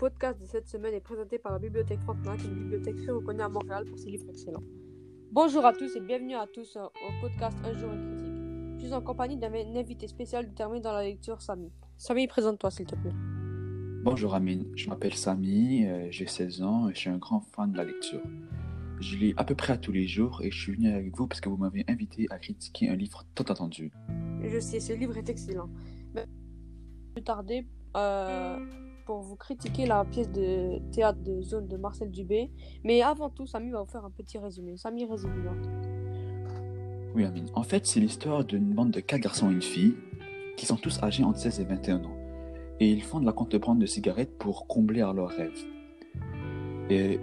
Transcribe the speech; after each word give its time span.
Le 0.00 0.08
podcast 0.08 0.40
de 0.40 0.46
cette 0.46 0.66
semaine 0.66 0.94
est 0.94 1.00
présenté 1.00 1.38
par 1.38 1.52
la 1.52 1.58
Bibliothèque 1.58 2.00
Frontenac, 2.00 2.42
une 2.42 2.54
bibliothèque 2.54 2.96
très 2.96 3.12
reconnue 3.12 3.42
à 3.42 3.50
Montréal 3.50 3.84
pour 3.84 3.98
ses 3.98 4.08
livres 4.08 4.30
excellents. 4.30 4.62
Bonjour 5.30 5.62
à 5.66 5.74
tous 5.74 5.94
et 5.94 6.00
bienvenue 6.00 6.36
à 6.36 6.46
tous 6.46 6.74
euh, 6.76 6.86
au 6.86 7.20
podcast 7.20 7.58
Un 7.62 7.76
jour 7.76 7.92
une 7.92 8.06
critique. 8.06 8.32
Je 8.78 8.86
suis 8.86 8.94
en 8.94 9.02
compagnie 9.02 9.36
d'un 9.36 9.52
invité 9.52 10.08
spécial 10.08 10.48
déterminé 10.48 10.80
dans 10.80 10.94
la 10.94 11.02
lecture, 11.02 11.42
Samy. 11.42 11.70
Samy, 11.98 12.26
présente-toi 12.28 12.70
s'il 12.70 12.86
te 12.86 12.94
plaît. 12.94 13.12
Bonjour 14.02 14.34
Amine, 14.34 14.72
je 14.74 14.88
m'appelle 14.88 15.12
Samy, 15.12 15.86
euh, 15.86 16.06
j'ai 16.10 16.26
16 16.26 16.62
ans 16.62 16.88
et 16.88 16.94
je 16.94 16.98
suis 16.98 17.10
un 17.10 17.18
grand 17.18 17.40
fan 17.42 17.70
de 17.70 17.76
la 17.76 17.84
lecture. 17.84 18.22
Je 19.00 19.18
lis 19.18 19.34
à 19.36 19.44
peu 19.44 19.54
près 19.54 19.74
à 19.74 19.76
tous 19.76 19.92
les 19.92 20.06
jours 20.06 20.40
et 20.42 20.50
je 20.50 20.58
suis 20.58 20.72
venu 20.72 20.90
avec 20.90 21.14
vous 21.14 21.26
parce 21.26 21.42
que 21.42 21.50
vous 21.50 21.58
m'avez 21.58 21.84
invité 21.88 22.26
à 22.30 22.38
critiquer 22.38 22.88
un 22.88 22.96
livre 22.96 23.26
tant 23.34 23.44
attendu. 23.44 23.92
Je 24.42 24.60
sais, 24.60 24.80
ce 24.80 24.94
livre 24.94 25.18
est 25.18 25.28
excellent. 25.28 25.68
Mais 26.14 26.24
plus 27.12 27.22
tarder, 27.22 27.66
euh, 27.98 28.56
pour 29.04 29.20
vous 29.20 29.36
critiquer 29.36 29.86
la 29.86 30.04
pièce 30.04 30.30
de 30.30 30.78
théâtre 30.90 31.20
de 31.20 31.40
zone 31.42 31.68
de 31.68 31.76
Marcel 31.76 32.10
Dubé. 32.10 32.50
Mais 32.84 33.02
avant 33.02 33.30
tout, 33.30 33.46
Samy 33.46 33.70
va 33.70 33.82
vous 33.82 33.90
faire 33.90 34.04
un 34.04 34.10
petit 34.10 34.38
résumé. 34.38 34.76
Samy, 34.76 35.04
résume 35.04 35.32
Oui, 37.14 37.24
Amine. 37.24 37.48
En 37.54 37.62
fait, 37.62 37.86
c'est 37.86 38.00
l'histoire 38.00 38.44
d'une 38.44 38.72
bande 38.72 38.90
de 38.90 39.00
quatre 39.00 39.20
garçons 39.20 39.50
et 39.50 39.54
une 39.54 39.62
fille 39.62 39.94
qui 40.56 40.66
sont 40.66 40.76
tous 40.76 41.02
âgés 41.02 41.24
entre 41.24 41.38
16 41.38 41.60
et 41.60 41.64
21 41.64 42.04
ans. 42.04 42.16
Et 42.78 42.90
ils 42.90 43.02
font 43.02 43.20
de 43.20 43.26
la 43.26 43.32
contrebande 43.32 43.78
de 43.78 43.86
cigarettes 43.86 44.36
pour 44.38 44.66
combler 44.66 45.00
leurs 45.00 45.28
rêves. 45.28 45.64
Et 46.88 47.20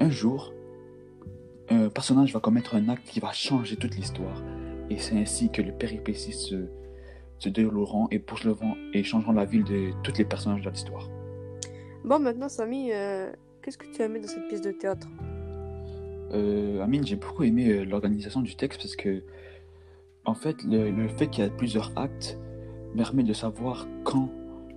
un 0.00 0.10
jour, 0.10 0.52
un 1.70 1.88
personnage 1.88 2.32
va 2.32 2.40
commettre 2.40 2.74
un 2.74 2.88
acte 2.88 3.06
qui 3.06 3.20
va 3.20 3.32
changer 3.32 3.76
toute 3.76 3.96
l'histoire. 3.96 4.42
Et 4.90 4.98
c'est 4.98 5.16
ainsi 5.16 5.50
que 5.50 5.62
le 5.62 5.72
péripéties 5.72 6.32
se 6.32 6.68
se 7.38 7.48
dérouleront 7.48 8.08
et 8.10 8.18
poursuivront 8.18 8.76
et 8.92 9.02
changeront 9.02 9.32
la 9.32 9.44
vie 9.44 9.62
de 9.62 9.90
tous 10.02 10.16
les 10.18 10.24
personnages 10.24 10.62
de 10.62 10.70
l'histoire. 10.70 11.08
Bon, 12.04 12.18
maintenant, 12.18 12.48
Samy, 12.48 12.92
euh, 12.92 13.32
qu'est-ce 13.62 13.78
que 13.78 13.86
tu 13.86 14.02
as 14.02 14.06
aimé 14.06 14.20
dans 14.20 14.28
cette 14.28 14.46
pièce 14.48 14.60
de 14.60 14.72
théâtre? 14.72 15.08
Euh, 16.32 16.82
Amine, 16.82 17.06
j'ai 17.06 17.16
beaucoup 17.16 17.44
aimé 17.44 17.68
euh, 17.68 17.84
l'organisation 17.84 18.42
du 18.42 18.56
texte 18.56 18.80
parce 18.82 18.96
que, 18.96 19.22
en 20.24 20.34
fait, 20.34 20.56
le, 20.64 21.08
fait 21.08 21.28
qu'il 21.28 21.44
y 21.44 21.46
a 21.46 21.50
plusieurs 21.50 21.96
actes 21.96 22.38
permet 22.96 23.22
de 23.22 23.32
savoir 23.32 23.86
quand 24.04 24.30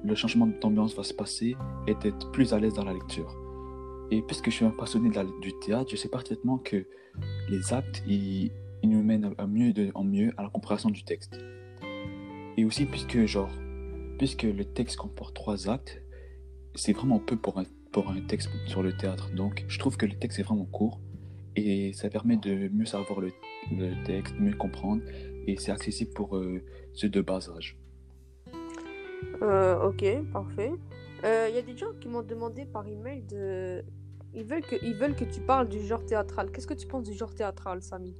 le 0.03 0.15
changement 0.15 0.47
d'ambiance 0.61 0.95
va 0.95 1.03
se 1.03 1.13
passer 1.13 1.55
et 1.87 1.95
d'être 1.95 2.31
plus 2.31 2.53
à 2.53 2.59
l'aise 2.59 2.73
dans 2.73 2.85
la 2.85 2.93
lecture. 2.93 3.35
Et 4.11 4.21
puisque 4.21 4.45
je 4.45 4.55
suis 4.55 4.65
un 4.65 4.69
passionné 4.69 5.09
de 5.09 5.41
du 5.41 5.51
théâtre, 5.59 5.89
je 5.91 5.95
sais 5.95 6.09
parfaitement 6.09 6.57
que 6.57 6.85
les 7.49 7.73
actes, 7.73 8.03
ils, 8.07 8.51
nous 8.83 9.03
mènent 9.03 9.33
à 9.37 9.47
mieux 9.47 9.73
de, 9.73 9.91
en 9.95 10.05
mieux 10.05 10.31
à 10.37 10.43
la 10.43 10.49
compréhension 10.49 10.89
du 10.89 11.03
texte. 11.03 11.37
Et 12.57 12.65
aussi, 12.65 12.85
puisque, 12.85 13.25
genre, 13.25 13.51
puisque 14.17 14.43
le 14.43 14.65
texte 14.65 14.97
comporte 14.97 15.35
trois 15.35 15.69
actes, 15.69 16.01
c'est 16.75 16.93
vraiment 16.93 17.19
peu 17.19 17.37
pour 17.37 17.59
un, 17.59 17.63
pour 17.91 18.09
un 18.09 18.19
texte 18.21 18.49
sur 18.65 18.83
le 18.83 18.95
théâtre. 18.95 19.29
Donc, 19.35 19.63
je 19.67 19.79
trouve 19.79 19.95
que 19.97 20.05
le 20.05 20.17
texte 20.17 20.39
est 20.39 20.43
vraiment 20.43 20.65
court 20.65 20.99
et 21.55 21.93
ça 21.93 22.09
permet 22.09 22.37
de 22.37 22.69
mieux 22.69 22.85
savoir 22.85 23.19
le, 23.19 23.31
le 23.71 24.03
texte, 24.05 24.35
mieux 24.39 24.53
comprendre 24.53 25.01
et 25.47 25.57
c'est 25.57 25.71
accessible 25.71 26.11
pour 26.13 26.35
euh, 26.35 26.61
ceux 26.93 27.09
de 27.09 27.21
bas 27.21 27.39
âge. 27.55 27.77
Euh, 29.41 29.87
ok, 29.87 30.03
parfait. 30.31 30.71
Il 31.23 31.25
euh, 31.25 31.49
y 31.49 31.57
a 31.57 31.61
des 31.61 31.75
gens 31.75 31.93
qui 31.99 32.07
m'ont 32.07 32.21
demandé 32.21 32.65
par 32.65 32.87
email 32.87 33.23
de. 33.23 33.83
Ils 34.33 34.43
veulent, 34.43 34.61
que, 34.61 34.75
ils 34.83 34.93
veulent 34.93 35.15
que 35.15 35.23
tu 35.23 35.41
parles 35.41 35.67
du 35.67 35.79
genre 35.79 36.05
théâtral. 36.05 36.51
Qu'est-ce 36.51 36.67
que 36.67 36.73
tu 36.73 36.85
penses 36.85 37.03
du 37.03 37.13
genre 37.13 37.33
théâtral, 37.33 37.81
Samy? 37.81 38.13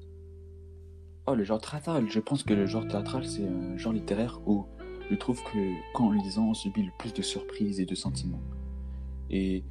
Oh, 1.30 1.36
le 1.36 1.44
genre 1.44 1.60
théâtral. 1.60 2.10
Je 2.10 2.22
pense 2.22 2.42
que 2.44 2.54
le 2.54 2.66
genre 2.66 2.88
théâtral, 2.88 3.26
c'est 3.26 3.46
un 3.46 3.78
genre 3.78 3.92
littéraire 3.92 4.40
où 4.46 4.66
je 5.12 5.16
trouve 5.16 5.44
que 5.44 5.74
quand 5.94 6.08
on 6.08 6.12
lisant, 6.12 6.48
on 6.48 6.54
subit 6.54 6.84
le 6.84 6.92
plus 6.98 7.14
de 7.14 7.22
surprises 7.22 7.82
et 7.82 7.86
de 7.86 7.96
sentiments. 7.96 8.40
Et 9.30 9.66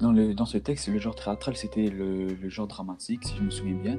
dans, 0.00 0.10
le, 0.10 0.34
dans 0.34 0.46
ce 0.46 0.58
texte, 0.58 0.88
le 0.88 0.98
genre 0.98 1.14
théâtral, 1.14 1.56
c'était 1.56 1.90
le, 1.90 2.36
genre 2.48 2.66
dramatique, 2.66 3.22
si 3.22 3.36
je 3.36 3.42
me 3.42 3.50
souviens 3.50 3.76
bien. 3.76 3.98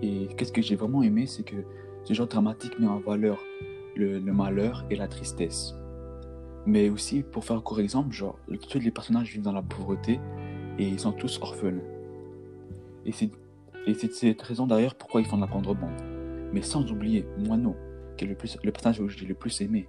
Et 0.00 0.28
qu'est-ce 0.36 0.52
que 0.52 0.62
j'ai 0.62 0.76
vraiment 0.76 1.02
aimé, 1.02 1.26
c'est 1.26 1.42
que 1.42 1.56
ce 2.04 2.14
genre 2.14 2.28
dramatique 2.28 2.78
met 2.78 2.86
en 2.86 3.00
valeur 3.00 3.42
le, 3.96 4.20
malheur 4.20 4.84
et 4.90 4.94
la 4.94 5.08
tristesse. 5.08 5.74
Mais 6.66 6.88
aussi, 6.88 7.24
pour 7.24 7.44
faire 7.44 7.56
un 7.56 7.60
court 7.60 7.80
exemple, 7.80 8.12
genre, 8.12 8.38
tous 8.70 8.78
les 8.78 8.92
personnages 8.92 9.32
vivent 9.32 9.42
dans 9.42 9.52
la 9.52 9.62
pauvreté 9.62 10.20
et 10.78 10.86
ils 10.86 11.00
sont 11.00 11.10
tous 11.10 11.40
orphelins. 11.42 11.82
Et 13.04 13.10
c'est 13.10 13.32
cette 14.12 14.42
raison 14.42 14.68
d'ailleurs 14.68 14.94
pourquoi 14.94 15.20
ils 15.20 15.26
font 15.26 15.36
de 15.36 15.42
la 15.42 15.48
contrebande 15.48 16.17
mais 16.52 16.62
sans 16.62 16.90
oublier 16.90 17.26
Moineau, 17.38 17.76
qui 18.16 18.24
est 18.24 18.28
le, 18.28 18.34
plus, 18.34 18.58
le 18.62 18.72
personnage 18.72 18.98
que 18.98 19.08
j'ai 19.08 19.26
le 19.26 19.34
plus 19.34 19.60
aimé. 19.60 19.88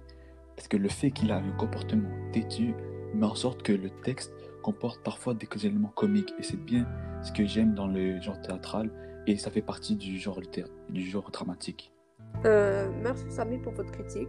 Parce 0.56 0.68
que 0.68 0.76
le 0.76 0.88
fait 0.88 1.10
qu'il 1.10 1.32
a 1.32 1.36
un 1.36 1.52
comportement 1.52 2.10
têtu 2.32 2.74
met 3.14 3.26
en 3.26 3.34
sorte 3.34 3.62
que 3.62 3.72
le 3.72 3.90
texte 4.02 4.32
comporte 4.62 5.02
parfois 5.02 5.34
des 5.34 5.48
éléments 5.64 5.92
comiques. 5.94 6.34
Et 6.38 6.42
c'est 6.42 6.62
bien 6.62 6.86
ce 7.22 7.32
que 7.32 7.46
j'aime 7.46 7.74
dans 7.74 7.86
le 7.86 8.20
genre 8.20 8.40
théâtral. 8.40 8.90
Et 9.26 9.36
ça 9.36 9.50
fait 9.50 9.62
partie 9.62 9.96
du 9.96 10.18
genre, 10.18 10.40
du 10.88 11.02
genre 11.02 11.30
dramatique. 11.30 11.92
Euh, 12.44 12.88
merci 13.02 13.24
Samy 13.30 13.58
pour 13.58 13.72
votre 13.72 13.90
critique. 13.92 14.28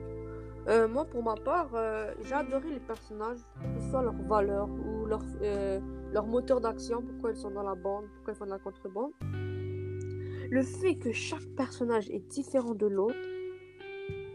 Euh, 0.68 0.88
moi, 0.88 1.06
pour 1.06 1.24
ma 1.24 1.36
part, 1.36 1.69
euh, 1.74 2.13
j'ai 2.24 2.34
adoré 2.34 2.69
les 2.69 2.80
personnages, 2.80 3.40
que 3.62 3.81
ce 3.81 3.90
soit 3.90 4.03
leurs 4.03 4.22
valeurs 4.28 4.69
ou 4.69 5.06
leur, 5.06 5.22
leur 6.13 6.28
moteur 6.28 6.62
d'action, 6.62 7.02
pourquoi 7.02 7.31
ils 7.31 7.38
sont 7.38 7.50
dans 7.50 7.63
la 7.63 7.74
bande, 7.74 8.06
pourquoi 8.16 8.34
ils 8.34 8.38
font 8.38 8.46
de 8.46 8.52
la 8.52 8.59
contrebande. 8.59 9.12
Le 10.51 10.63
fait 10.63 10.95
que 10.95 11.13
chaque 11.13 11.45
personnage 11.56 12.09
est 12.09 12.28
différent 12.28 12.75
de 12.75 12.85
l'autre 12.85 13.16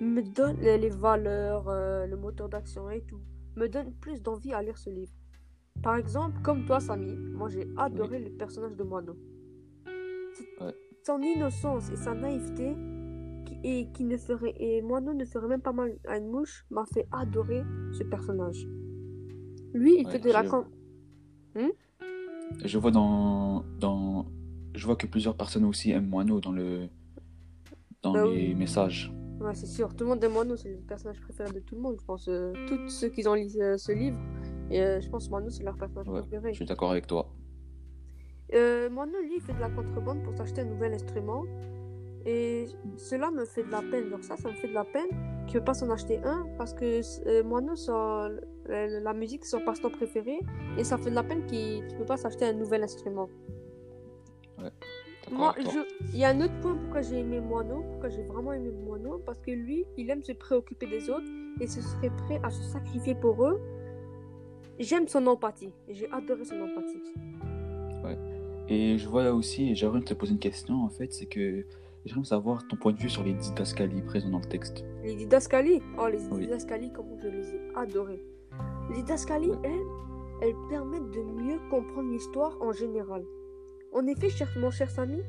me 0.00 0.22
donne 0.22 0.58
les 0.60 0.88
valeurs, 0.88 1.68
euh, 1.68 2.06
le 2.06 2.16
moteur 2.16 2.48
d'action 2.48 2.88
et 2.88 3.02
tout, 3.02 3.20
me 3.54 3.68
donne 3.68 3.92
plus 3.92 4.22
d'envie 4.22 4.54
à 4.54 4.62
lire 4.62 4.78
ce 4.78 4.88
livre. 4.88 5.12
Par 5.82 5.96
exemple, 5.96 6.40
comme 6.42 6.64
toi, 6.64 6.80
Samy, 6.80 7.14
moi 7.16 7.50
j'ai 7.50 7.68
adoré 7.76 8.18
le 8.18 8.30
personnage 8.30 8.74
de 8.76 8.82
Moineau. 8.82 9.14
Son 11.04 11.20
innocence 11.20 11.90
et 11.90 11.96
sa 11.96 12.14
naïveté, 12.14 12.74
qui, 13.44 13.58
et, 13.62 13.88
qui 13.92 14.04
ne 14.04 14.16
ferait, 14.16 14.54
et 14.56 14.80
Moineau 14.80 15.12
ne 15.12 15.26
ferait 15.26 15.48
même 15.48 15.60
pas 15.60 15.72
mal 15.72 15.98
à 16.08 16.16
une 16.16 16.30
mouche, 16.30 16.64
m'a 16.70 16.86
fait 16.86 17.06
adorer 17.12 17.62
ce 17.92 18.04
personnage. 18.04 18.66
Lui, 19.74 19.98
il 19.98 20.08
fait 20.08 20.18
de 20.18 20.30
la. 20.30 20.44
Hmm? 20.44 21.72
je 22.64 22.78
vois 22.78 22.90
dans, 22.90 23.64
dans 23.78 24.26
je 24.76 24.86
vois 24.86 24.96
que 24.96 25.06
plusieurs 25.06 25.36
personnes 25.36 25.64
aussi 25.64 25.90
aiment 25.90 26.08
Moineau 26.08 26.40
dans, 26.40 26.52
le, 26.52 26.88
dans 28.02 28.12
bah 28.12 28.26
les 28.26 28.54
messages. 28.54 29.12
Ouais, 29.40 29.54
c'est 29.54 29.66
sûr. 29.66 29.94
Tout 29.94 30.04
le 30.04 30.10
monde 30.10 30.24
aime 30.24 30.32
Moineau, 30.32 30.56
c'est 30.56 30.70
le 30.70 30.76
personnage 30.76 31.20
préféré 31.20 31.50
de 31.52 31.60
tout 31.60 31.74
le 31.74 31.80
monde. 31.80 31.96
Je 31.98 32.04
pense 32.04 32.26
euh, 32.28 32.52
tous 32.68 32.88
ceux 32.88 33.08
qui 33.08 33.26
ont 33.26 33.34
lu 33.34 33.48
euh, 33.56 33.76
ce 33.76 33.92
livre, 33.92 34.18
et 34.70 34.82
euh, 34.82 35.00
je 35.00 35.08
pense 35.08 35.26
que 35.26 35.30
Moineau, 35.30 35.50
c'est 35.50 35.62
leur 35.62 35.76
personnage 35.76 36.06
préféré. 36.06 36.52
Je 36.52 36.56
suis 36.56 36.64
d'accord 36.64 36.90
avec 36.90 37.06
toi. 37.06 37.28
Moineau, 38.52 39.20
lui, 39.22 39.36
il 39.36 39.42
fait 39.42 39.54
de 39.54 39.60
la 39.60 39.70
contrebande 39.70 40.22
pour 40.22 40.34
s'acheter 40.36 40.62
un 40.62 40.66
nouvel 40.66 40.94
instrument. 40.94 41.44
Et 42.24 42.66
cela 42.96 43.30
me 43.30 43.44
fait 43.44 43.62
de 43.62 43.70
la 43.70 43.82
peine. 43.82 44.10
Donc 44.10 44.24
ça, 44.24 44.36
ça 44.36 44.48
me 44.48 44.54
fait 44.54 44.68
de 44.68 44.74
la 44.74 44.84
peine 44.84 45.08
qu'il 45.46 45.60
ne 45.60 45.64
pas 45.64 45.74
s'en 45.74 45.90
acheter 45.90 46.18
un 46.24 46.46
parce 46.58 46.72
que 46.72 47.42
Moineau, 47.42 47.74
la, 48.68 49.14
musique, 49.14 49.44
c'est 49.44 49.56
son 49.56 49.64
passe-temps 49.64 49.90
préféré. 49.90 50.40
Et 50.76 50.84
ça 50.84 50.98
fait 50.98 51.10
de 51.10 51.14
la 51.14 51.22
peine 51.22 51.44
qu'il 51.46 51.84
ne 51.84 51.98
peut 51.98 52.04
pas 52.04 52.16
s'acheter 52.16 52.46
un 52.46 52.52
nouvel 52.52 52.82
instrument. 52.82 53.28
Moi, 55.32 55.54
il 56.12 56.18
y 56.18 56.24
a 56.24 56.28
un 56.28 56.40
autre 56.40 56.58
point 56.60 56.76
pourquoi 56.76 57.02
j'ai 57.02 57.18
aimé 57.18 57.40
Moineau, 57.40 57.82
pourquoi 57.90 58.08
j'ai 58.08 58.22
vraiment 58.22 58.52
aimé 58.52 58.70
Moineau, 58.70 59.20
parce 59.24 59.38
que 59.40 59.50
lui, 59.50 59.84
il 59.96 60.08
aime 60.10 60.22
se 60.22 60.32
préoccuper 60.32 60.86
des 60.86 61.10
autres 61.10 61.26
et 61.60 61.66
se 61.66 61.80
serait 61.80 62.10
prêt 62.10 62.40
à 62.42 62.50
se 62.50 62.62
sacrifier 62.62 63.14
pour 63.14 63.44
eux. 63.44 63.60
J'aime 64.78 65.08
son 65.08 65.26
empathie, 65.26 65.72
j'ai 65.88 66.08
adoré 66.12 66.44
son 66.44 66.60
empathie. 66.60 67.02
Ouais. 68.04 68.18
Et 68.68 68.98
je 68.98 69.08
vois 69.08 69.32
aussi, 69.32 69.74
j'aimerais 69.74 70.00
te 70.02 70.14
poser 70.14 70.32
une 70.32 70.38
question 70.38 70.84
en 70.84 70.90
fait, 70.90 71.12
c'est 71.12 71.26
que 71.26 71.64
j'aimerais 72.04 72.24
savoir 72.24 72.66
ton 72.68 72.76
point 72.76 72.92
de 72.92 72.98
vue 72.98 73.08
sur 73.08 73.24
les 73.24 73.32
didascalies 73.32 74.02
présents 74.02 74.30
dans 74.30 74.38
le 74.38 74.44
texte. 74.44 74.84
Les 75.02 75.16
didascalies? 75.16 75.82
Oh, 75.98 76.06
les 76.06 76.18
didascalies, 76.18 76.92
comment 76.92 77.16
je 77.20 77.28
les 77.28 77.54
ai 77.54 77.60
adorées. 77.74 78.22
Les 78.90 78.96
didascalies, 78.96 79.52
elles, 79.64 79.86
elles 80.42 80.56
permettent 80.68 81.10
de 81.10 81.22
mieux 81.22 81.58
comprendre 81.68 82.10
l'histoire 82.10 82.56
en 82.60 82.70
général. 82.70 83.24
En 83.96 84.06
effet, 84.06 84.28
cher, 84.28 84.46
mon 84.58 84.70
cher 84.70 84.90
Samy, 84.90 85.22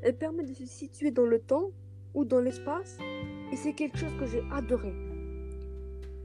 elle 0.00 0.16
permet 0.16 0.44
de 0.44 0.54
se 0.54 0.66
situer 0.66 1.10
dans 1.10 1.26
le 1.26 1.40
temps 1.40 1.72
ou 2.14 2.24
dans 2.24 2.38
l'espace, 2.38 2.96
et 3.50 3.56
c'est 3.56 3.72
quelque 3.72 3.98
chose 3.98 4.12
que 4.20 4.24
j'ai 4.24 4.44
adoré. 4.52 4.94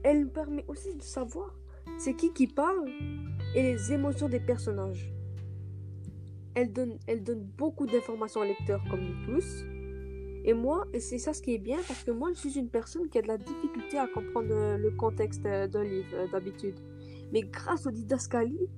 Elle 0.04 0.28
permet 0.28 0.64
aussi 0.68 0.94
de 0.94 1.02
savoir 1.02 1.52
c'est 1.98 2.14
qui 2.14 2.32
qui 2.32 2.46
parle 2.46 2.88
et 3.56 3.62
les 3.64 3.92
émotions 3.92 4.28
des 4.28 4.38
personnages. 4.38 5.12
Elle 6.54 6.72
donne, 6.72 6.96
elle 7.08 7.24
donne 7.24 7.42
beaucoup 7.58 7.86
d'informations 7.86 8.42
au 8.42 8.44
lecteur 8.44 8.80
comme 8.88 9.00
nous 9.00 9.26
tous. 9.26 9.64
Et 10.44 10.54
moi, 10.54 10.86
c'est 11.00 11.18
ça 11.18 11.34
ce 11.34 11.42
qui 11.42 11.54
est 11.54 11.58
bien, 11.58 11.78
parce 11.88 12.04
que 12.04 12.12
moi, 12.12 12.28
je 12.32 12.38
suis 12.38 12.56
une 12.56 12.68
personne 12.68 13.08
qui 13.08 13.18
a 13.18 13.22
de 13.22 13.26
la 13.26 13.36
difficulté 13.36 13.98
à 13.98 14.06
comprendre 14.06 14.76
le 14.78 14.90
contexte 14.92 15.42
d'un 15.42 15.82
livre 15.82 16.14
euh, 16.14 16.28
d'habitude. 16.30 16.76
Mais 17.32 17.42
grâce 17.42 17.84
au 17.84 17.90
didascalie, 17.90 18.68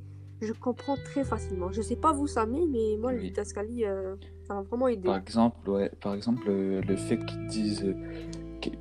je 0.43 0.53
comprends 0.53 0.97
très 0.97 1.25
facilement. 1.25 1.73
Je 1.73 1.83
sais 1.83 1.97
pas 1.97 2.13
vous, 2.13 2.27
Samy, 2.27 2.69
mais 2.69 2.97
moi, 2.99 3.13
oui. 3.13 3.33
le 3.35 3.87
euh, 3.87 4.17
ça 4.47 4.55
m'a 4.55 4.63
vraiment 4.63 4.89
aidé. 4.89 5.05
Par 5.05 5.17
exemple, 5.17 5.71
ouais, 5.71 5.91
par 6.01 6.15
exemple 6.15 6.51
le 6.51 6.97
fait 6.97 7.19
qu'ils 7.25 7.47
disent 7.47 7.95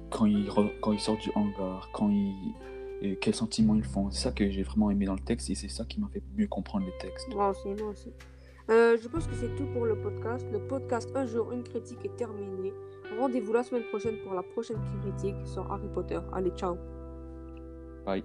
quand 0.10 0.26
il, 0.26 0.50
quand 0.82 0.92
il 0.92 1.00
sort 1.00 1.18
du 1.18 1.32
hangar, 1.36 1.90
quand 1.94 2.10
il, 2.10 2.34
et 3.02 3.16
quels 3.16 3.36
sentiments 3.36 3.76
ils 3.76 3.84
font. 3.84 4.12
C'est 4.12 4.24
ça 4.24 4.32
que 4.32 4.50
j'ai 4.50 4.64
vraiment 4.64 4.92
aimé 4.92 5.06
dans 5.06 5.16
le 5.16 5.20
texte 5.20 5.50
et 5.50 5.56
c'est 5.56 5.70
ça 5.70 5.86
qui 5.86 6.00
m'a 6.00 6.08
fait 6.08 6.22
mieux 6.38 6.48
comprendre 6.48 6.86
le 6.86 6.94
texte. 7.00 7.34
Moi 7.34 7.50
aussi, 7.50 7.70
moi 7.70 7.90
aussi. 7.90 8.14
Euh, 8.70 8.96
je 9.02 9.08
pense 9.08 9.28
que 9.28 9.34
c'est 9.34 9.54
tout 9.56 9.66
pour 9.74 9.86
le 9.86 9.96
podcast. 9.96 10.46
Le 10.52 10.60
podcast 10.60 11.10
Un 11.16 11.26
jour, 11.26 11.52
une 11.52 11.64
critique 11.64 12.06
est 12.06 12.16
terminé. 12.16 12.72
Rendez-vous 13.20 13.54
la 13.54 13.64
semaine 13.64 13.84
prochaine 13.86 14.18
pour 14.24 14.34
la 14.34 14.44
prochaine 14.44 14.78
critique 15.02 15.36
sur 15.46 15.70
Harry 15.72 15.90
Potter. 15.94 16.20
Allez, 16.32 16.52
ciao. 16.52 16.78
Bye. 18.06 18.24